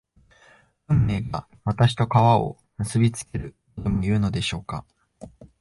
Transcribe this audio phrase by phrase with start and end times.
[0.87, 4.83] 運命が私と川を結びつけるとでもいうのでしょうか